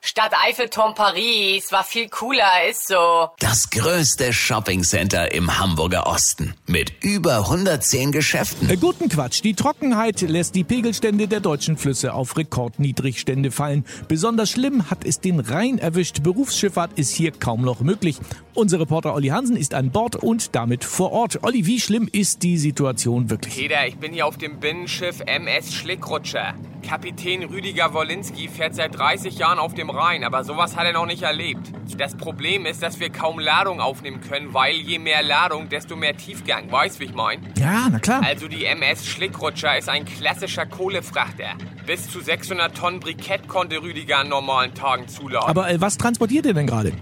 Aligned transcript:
Stadt 0.00 0.32
Eiffelturm 0.46 0.94
Paris 0.94 1.72
war 1.72 1.82
viel 1.82 2.08
cooler, 2.08 2.68
ist 2.70 2.86
so. 2.86 3.28
Das 3.40 3.68
größte 3.70 4.32
Shoppingcenter 4.32 5.32
im 5.32 5.58
Hamburger 5.58 6.06
Osten 6.06 6.54
mit 6.66 6.92
über 7.02 7.38
110 7.38 8.12
Geschäften. 8.12 8.70
Äh, 8.70 8.76
guten 8.76 9.08
Quatsch. 9.08 9.42
Die 9.42 9.54
Trockenheit 9.54 10.20
lässt 10.20 10.54
die 10.54 10.62
Pegelstände 10.62 11.26
der 11.26 11.40
deutschen 11.40 11.76
Flüsse 11.76 12.14
auf 12.14 12.36
Rekordniedrigstände 12.36 13.50
fallen. 13.50 13.84
Besonders 14.06 14.50
schlimm 14.50 14.88
hat 14.88 15.04
es 15.04 15.20
den 15.20 15.40
Rhein 15.40 15.78
erwischt. 15.78 16.22
Berufsschifffahrt 16.22 16.96
ist 16.96 17.12
hier 17.14 17.32
kaum 17.32 17.62
noch 17.62 17.80
möglich. 17.80 18.18
Unser 18.54 18.78
Reporter 18.80 19.14
Olli 19.14 19.28
Hansen 19.28 19.56
ist 19.56 19.74
an 19.74 19.90
Bord 19.90 20.14
und 20.16 20.54
damit 20.54 20.84
vor 20.84 21.10
Ort. 21.12 21.42
Olli, 21.42 21.66
wie 21.66 21.80
schlimm 21.80 22.08
ist 22.10 22.44
die 22.44 22.56
Situation 22.56 23.30
wirklich? 23.30 23.56
Peter, 23.56 23.86
ich 23.86 23.96
bin 23.96 24.12
hier 24.12 24.26
auf 24.26 24.38
dem 24.38 24.60
Binnenschiff 24.60 25.20
MS 25.26 25.74
Schlickrutscher. 25.74 26.54
Kapitän 26.82 27.42
Rüdiger 27.44 27.92
Wolinski 27.92 28.48
fährt 28.48 28.74
seit 28.74 28.98
30 28.98 29.38
Jahren 29.38 29.58
auf 29.58 29.74
dem 29.74 29.90
Rhein, 29.90 30.24
aber 30.24 30.44
sowas 30.44 30.76
hat 30.76 30.86
er 30.86 30.92
noch 30.92 31.06
nicht 31.06 31.22
erlebt. 31.22 31.72
Das 31.96 32.16
Problem 32.16 32.66
ist, 32.66 32.82
dass 32.82 33.00
wir 33.00 33.10
kaum 33.10 33.38
Ladung 33.38 33.80
aufnehmen 33.80 34.20
können, 34.20 34.54
weil 34.54 34.76
je 34.76 34.98
mehr 34.98 35.22
Ladung, 35.22 35.68
desto 35.68 35.96
mehr 35.96 36.16
Tiefgang. 36.16 36.70
Weißt, 36.70 37.00
wie 37.00 37.04
ich 37.04 37.14
mein? 37.14 37.40
Ja, 37.58 37.88
na 37.90 37.98
klar. 37.98 38.22
Also 38.24 38.48
die 38.48 38.64
MS 38.64 39.06
Schlickrutscher 39.06 39.76
ist 39.76 39.88
ein 39.88 40.04
klassischer 40.04 40.66
Kohlefrachter. 40.66 41.54
Bis 41.86 42.10
zu 42.10 42.20
600 42.20 42.76
Tonnen 42.76 43.00
Brikett 43.00 43.48
konnte 43.48 43.82
Rüdiger 43.82 44.18
an 44.18 44.28
normalen 44.28 44.74
Tagen 44.74 45.08
zuladen. 45.08 45.48
Aber 45.48 45.70
äh, 45.70 45.80
was 45.80 45.98
transportiert 45.98 46.46
ihr 46.46 46.54
denn 46.54 46.66
gerade? 46.66 46.92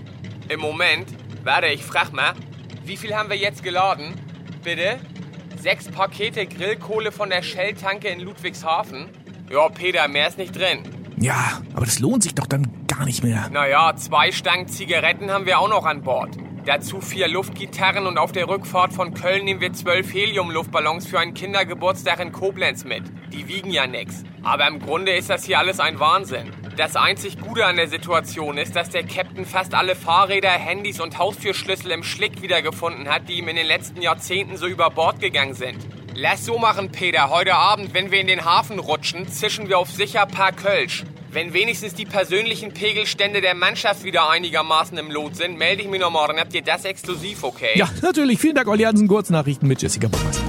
Im 0.49 0.61
Moment, 0.61 1.09
warte, 1.45 1.67
ich 1.69 1.83
frag 1.83 2.13
mal, 2.13 2.33
wie 2.85 2.97
viel 2.97 3.15
haben 3.15 3.29
wir 3.29 3.37
jetzt 3.37 3.63
geladen? 3.63 4.15
Bitte? 4.63 4.99
Sechs 5.57 5.89
Pakete 5.89 6.47
Grillkohle 6.47 7.11
von 7.13 7.31
der 7.31 7.43
Shell-Tanke 7.43 8.09
in 8.09 8.21
Ludwigshafen? 8.21 9.09
Ja, 9.51 9.69
Peter, 9.69 10.09
mehr 10.09 10.29
ist 10.29 10.39
nicht 10.39 10.57
drin. 10.57 10.81
Ja, 11.19 11.63
aber 11.75 11.87
das 11.87 11.99
lohnt 11.99 12.23
sich 12.23 12.35
doch 12.35 12.47
dann 12.47 12.67
gar 12.89 13.05
nicht 13.05 13.23
mehr. 13.23 13.49
Naja, 13.51 13.95
zwei 13.97 14.33
Stangen 14.33 14.69
Zigaretten 14.69 15.31
haben 15.31 15.47
wir 15.47 15.61
auch 15.61 15.69
noch 15.69 15.87
an 15.87 16.03
Bord. 16.03 16.37
Dazu 16.67 17.01
vier 17.01 17.29
Luftgitarren 17.29 18.09
und 18.09 18.19
auf 18.19 18.33
der 18.33 18.49
Rückfahrt 18.49 18.93
von 18.93 19.15
Köln 19.15 19.45
nehmen 19.45 19.61
wir 19.61 19.73
zwölf 19.73 20.13
Helium-Luftballons 20.13 21.07
für 21.07 21.21
einen 21.21 21.33
Kindergeburtstag 21.33 22.19
in 22.19 22.33
Koblenz 22.33 22.85
mit. 22.85 23.05
Die 23.33 23.47
wiegen 23.47 23.71
ja 23.71 23.87
nix. 23.87 24.25
Aber 24.43 24.67
im 24.67 24.81
Grunde 24.81 25.13
ist 25.13 25.31
das 25.31 25.45
hier 25.45 25.61
alles 25.61 25.79
ein 25.79 26.01
Wahnsinn. 26.01 26.51
Das 26.77 26.97
einzig 26.97 27.39
Gute 27.39 27.65
an 27.65 27.77
der 27.77 27.87
Situation 27.87 28.59
ist, 28.59 28.75
dass 28.75 28.91
der 28.91 29.05
Captain 29.05 29.47
fast 29.47 29.75
alle 29.75 29.95
Fahrräder, 29.95 30.51
Handys 30.51 31.01
und 31.01 31.19
Haustürschlüssel 31.19 31.93
im 31.93 32.03
Schlick 32.03 32.43
wiedergefunden 32.43 33.09
hat, 33.09 33.29
die 33.29 33.39
ihm 33.39 33.49
in 33.49 33.57
den 33.57 33.67
letzten 33.67 34.03
Jahrzehnten 34.03 34.57
so 34.57 34.67
über 34.67 34.91
Bord 34.91 35.21
gegangen 35.21 35.55
sind. 35.55 35.79
Lass 36.19 36.47
so 36.47 36.57
machen, 36.57 36.91
Peter. 36.91 37.29
Heute 37.29 37.55
Abend, 37.55 37.93
wenn 37.93 38.11
wir 38.11 38.19
in 38.19 38.27
den 38.27 38.47
Hafen 38.47 38.79
rutschen, 38.79 39.29
zischen 39.29 39.69
wir 39.69 39.79
auf 39.79 39.91
sicher 39.91 40.25
paar 40.25 40.51
Kölsch. 40.51 41.05
Wenn 41.31 41.53
wenigstens 41.53 41.93
die 41.93 42.07
persönlichen 42.07 42.73
Pegelstände 42.73 43.43
der 43.43 43.55
Mannschaft 43.55 44.03
wieder 44.03 44.31
einigermaßen 44.31 44.97
im 44.97 45.11
Lot 45.11 45.37
sind, 45.37 45.59
melde 45.59 45.83
ich 45.83 45.89
mich 45.89 46.01
noch 46.01 46.11
morgen. 46.11 46.41
Habt 46.41 46.55
ihr 46.55 46.63
das 46.63 46.87
exklusiv, 46.87 47.45
okay? 47.45 47.73
Ja, 47.75 47.91
natürlich. 48.01 48.39
Vielen 48.39 48.55
Dank, 48.55 48.67
Olli 48.67 48.85
Hansen. 48.85 49.09
Kurznachrichten 49.09 49.69
mit 49.69 49.83
Jessica 49.83 50.09
Burmeister. 50.09 50.43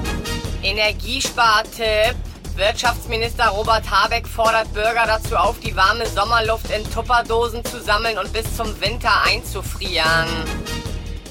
Energiespartipp. 0.63 2.15
Wirtschaftsminister 2.55 3.49
Robert 3.49 3.91
Habeck 3.91 4.25
fordert 4.25 4.73
Bürger 4.73 5.03
dazu 5.05 5.35
auf, 5.35 5.59
die 5.59 5.75
warme 5.75 6.05
Sommerluft 6.05 6.71
in 6.71 6.89
Tupperdosen 6.89 7.65
zu 7.65 7.81
sammeln 7.81 8.17
und 8.17 8.31
bis 8.31 8.55
zum 8.55 8.67
Winter 8.79 9.11
einzufrieren. 9.25 10.27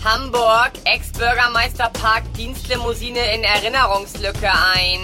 Hamburg, 0.07 0.71
Ex-Bürgermeister 0.85 1.91
parkt 1.93 2.37
Dienstlimousine 2.37 3.19
in 3.35 3.43
Erinnerungslücke 3.43 4.49
ein. 4.49 5.01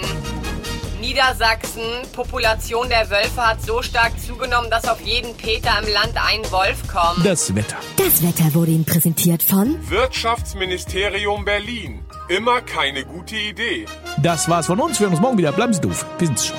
Niedersachsen, 1.01 1.83
Population 2.13 2.87
der 2.87 3.09
Wölfe 3.09 3.45
hat 3.45 3.61
so 3.61 3.81
stark 3.81 4.17
zugenommen, 4.17 4.69
dass 4.69 4.87
auf 4.87 5.01
jeden 5.01 5.35
Peter 5.35 5.71
im 5.85 5.91
Land 5.91 6.13
ein 6.15 6.49
Wolf 6.53 6.87
kommt. 6.87 7.25
Das 7.25 7.53
Wetter. 7.53 7.75
Das 7.97 8.23
Wetter 8.23 8.53
wurde 8.53 8.71
Ihnen 8.71 8.85
präsentiert 8.85 9.43
von 9.43 9.77
Wirtschaftsministerium 9.89 11.43
Berlin. 11.43 12.05
Immer 12.29 12.61
keine 12.61 13.03
gute 13.03 13.35
Idee. 13.35 13.85
Das 14.21 14.47
war's 14.47 14.67
von 14.67 14.79
uns. 14.79 15.01
Wir 15.01 15.07
hören 15.07 15.15
uns 15.15 15.21
morgen 15.21 15.37
wieder. 15.37 15.51
Bleiben 15.51 15.73
Sie 15.73 15.81
doof. 15.81 16.05
Wir 16.17 16.27
sind's 16.27 16.47
schon. 16.47 16.57